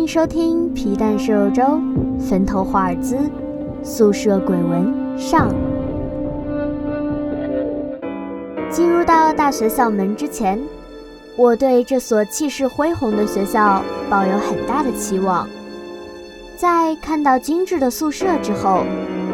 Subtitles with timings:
[0.00, 1.78] 欢迎收听皮蛋瘦肉粥，
[2.18, 3.18] 坟头华尔兹，
[3.82, 5.54] 宿舍鬼闻上。
[8.70, 10.58] 进入到大学校门之前，
[11.36, 15.46] 我对这所气势恢宏的学校抱有很大的期望。
[16.56, 18.82] 在看到精致的宿舍之后，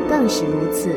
[0.08, 0.90] 更是如此。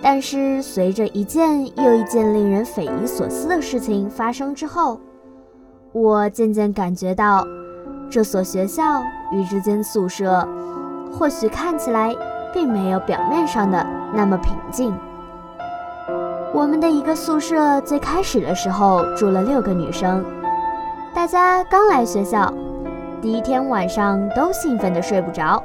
[0.00, 4.98] 但是随着一件又一件令人匪夷所思的事情发生之后，
[5.92, 7.46] 我渐渐感觉到。
[8.10, 10.46] 这所学校与这间宿舍，
[11.12, 12.14] 或许看起来
[12.54, 14.94] 并没有表面上的那么平静。
[16.54, 20.24] 我们的一个宿舍最开始的时候住了六个女生，
[21.14, 22.52] 大家刚来学校，
[23.20, 25.62] 第一天晚上都兴奋得睡不着，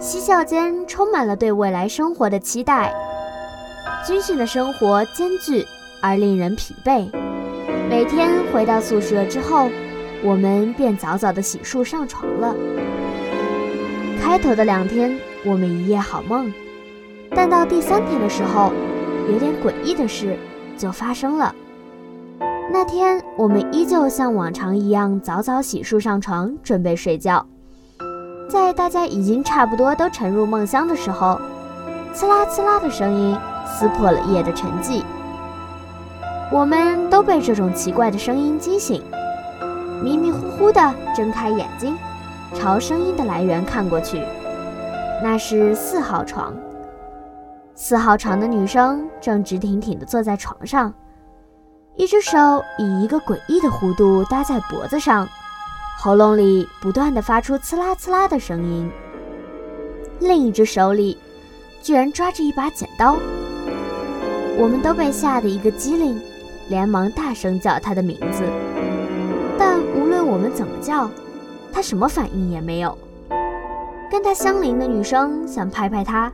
[0.00, 2.92] 嬉笑间充满了对未来生活的期待。
[4.04, 5.64] 军训的生活艰巨
[6.02, 7.08] 而令人疲惫，
[7.88, 9.68] 每天回到宿舍之后。
[10.22, 12.54] 我们便早早的洗漱上床了。
[14.22, 16.52] 开头的两天，我们一夜好梦，
[17.34, 18.72] 但到第三天的时候，
[19.32, 20.36] 有点诡异的事
[20.76, 21.54] 就发生了。
[22.72, 27.44] 那天，我们依旧像往常一样早早洗漱上床，准备睡觉。
[28.48, 31.40] 在大家已经差不多都沉入梦乡的时候，
[32.12, 35.02] 刺啦刺啦的声音撕破了夜的沉寂。
[36.52, 39.02] 我们都被这种奇怪的声音惊醒。
[40.02, 41.96] 迷迷糊糊地睁开眼睛，
[42.54, 44.22] 朝声音的来源看过去，
[45.22, 46.54] 那是四号床。
[47.74, 50.92] 四号床的女生正直挺挺地坐在床上，
[51.96, 55.28] 一只手以一个诡异的弧度搭在脖子上，
[55.98, 58.90] 喉咙里不断地发出刺啦刺啦的声音。
[60.18, 61.18] 另一只手里
[61.82, 63.16] 居然抓着一把剪刀。
[64.58, 66.20] 我们都被吓得一个机灵，
[66.68, 68.42] 连忙大声叫她的名字。
[70.40, 71.10] 但无论我们怎么叫，
[71.70, 72.96] 他什么反应也没有。
[74.10, 76.32] 跟他相邻的女生想拍拍他，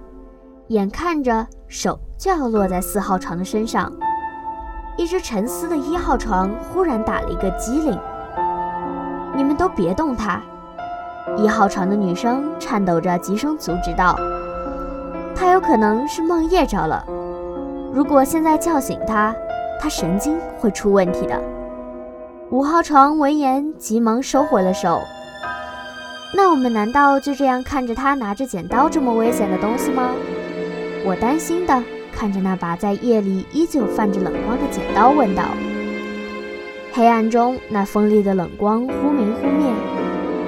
[0.68, 3.92] 眼看着手就要落在四号床的身上，
[4.96, 7.98] 一只沉思的一号床忽然打了一个激灵。
[9.34, 10.40] 你们都别动他！
[11.36, 14.16] 一号床的女生颤抖着急声阻止道
[15.34, 17.04] ：“他有可能是梦夜着了，
[17.92, 19.34] 如果现在叫醒他，
[19.80, 21.38] 他神经会出问题的。”
[22.48, 25.02] 五号床闻言，急忙收回了手。
[26.32, 30.10] 那我们难道就这样看着他拿着剪刀这么危险的东西吗？
[31.04, 35.42] 我担心的看着那把在夜里依旧泛着冷光的剪刀，问道。
[36.92, 39.72] 黑暗中，那锋利的冷光忽明忽灭。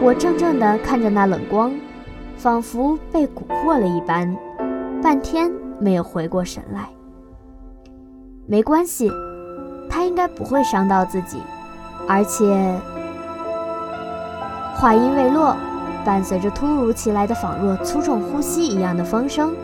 [0.00, 1.72] 我怔怔地看着那冷光，
[2.36, 4.36] 仿佛被蛊惑了一般，
[5.02, 6.88] 半天没有回过神来。
[8.46, 9.10] 没关系，
[9.90, 11.38] 他应该不会伤到自己。
[12.08, 12.80] 而且，
[14.74, 15.54] 话音未落，
[16.04, 19.54] 伴随着突如其来的仿若粗重呼吸一样的风声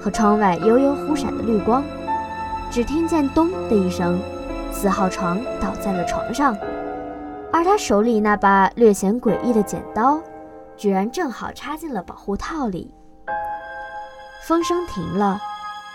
[0.00, 1.84] 和窗外悠悠忽闪的绿光，
[2.70, 4.18] 只听见“咚”的一声，
[4.72, 6.56] 四号床倒在了床上，
[7.52, 10.18] 而他手里那把略显诡异的剪刀，
[10.78, 12.94] 居然正好插进了保护套里。
[14.46, 15.38] 风声停了，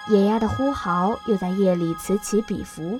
[0.09, 2.99] 野鸭的呼嚎又在夜里此起彼伏，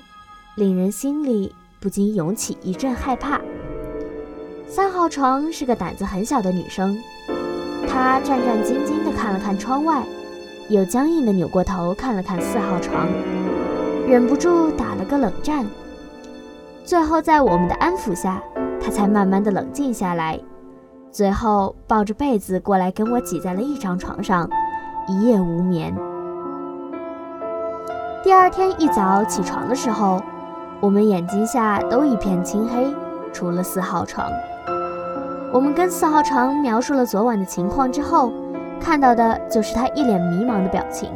[0.56, 1.54] 令人心里。
[1.80, 3.40] 不禁涌起一阵害怕。
[4.68, 6.98] 三号床是个胆子很小的女生，
[7.88, 10.02] 她战战兢兢地看了看窗外，
[10.68, 13.06] 又僵硬地扭过头看了看四号床，
[14.08, 15.64] 忍不住打了个冷战。
[16.84, 18.42] 最后在我们的安抚下，
[18.80, 20.38] 她才慢慢地冷静下来，
[21.12, 24.50] 最后抱着被子过来跟我挤在了一张床上，
[25.06, 25.94] 一夜无眠。
[28.24, 30.20] 第二天一早起床的时候。
[30.80, 32.94] 我们眼睛下都一片青黑，
[33.32, 34.30] 除了四号床。
[35.52, 38.30] 我们跟四号床描述了昨晚的情况之后，
[38.78, 41.10] 看到的就是他一脸迷茫的表情。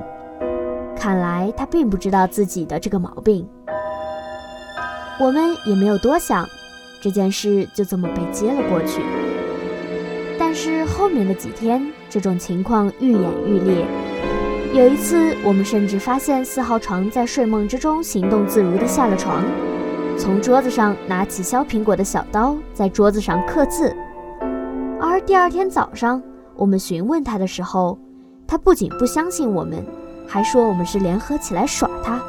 [0.96, 3.46] 看来他并不知道自己的这个毛病。
[5.18, 6.46] 我们也没有多想，
[7.02, 9.02] 这件事就这么被接了过去。
[10.38, 13.86] 但是后面的几天，这种情况愈演愈烈。
[14.72, 19.42] 有一次，我们甚至发现四号床在睡梦之中行动自如地下了床，
[20.16, 23.92] 从桌子上拿起削苹果的小刀，在桌子上刻字。
[25.00, 26.22] 而第二天早上，
[26.54, 27.98] 我们询问他的时候，
[28.46, 29.84] 他不仅不相信我们，
[30.24, 32.20] 还说我们是联合起来耍他。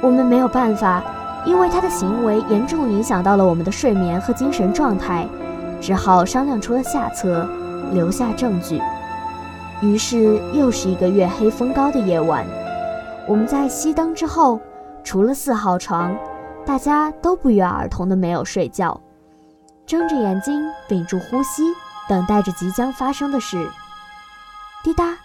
[0.00, 1.04] 我们没有办法，
[1.44, 5.28] 因为他的行为严重影响到了我们的睡眠和精神状态，
[5.82, 7.46] 只好商量出了下策，
[7.92, 8.80] 留下证据。
[9.82, 12.46] 于是又是一个月黑风高的夜晚，
[13.26, 14.60] 我们在熄灯之后，
[15.02, 16.16] 除了四号床，
[16.64, 19.00] 大家都不约而同的没有睡觉，
[19.84, 21.64] 睁着眼睛屏住呼吸，
[22.08, 23.66] 等待着即将发生的事。
[24.84, 25.16] 滴答，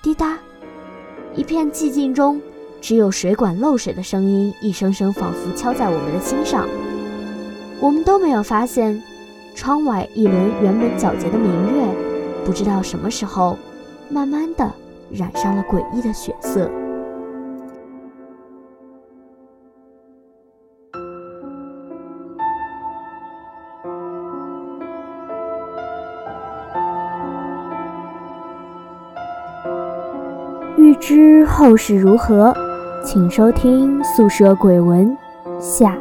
[0.00, 0.38] 滴答，
[1.34, 2.40] 一片寂静中，
[2.80, 6.68] 只有水管漏水的声音，一声声仿佛敲在我们的心上。
[7.80, 9.02] 我们都没有发现，
[9.56, 11.84] 窗外一轮原本皎洁的明月，
[12.44, 13.58] 不知道什么时候，
[14.08, 14.70] 慢慢的
[15.10, 16.70] 染上了诡异的血色。
[30.78, 32.54] 欲知后事如何，
[33.04, 35.16] 请收听《宿舍鬼闻》
[35.60, 35.96] 下。